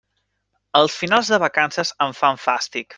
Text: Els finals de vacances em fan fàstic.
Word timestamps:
Els 0.79 0.95
finals 1.03 1.31
de 1.35 1.41
vacances 1.45 1.95
em 2.07 2.19
fan 2.23 2.45
fàstic. 2.49 2.87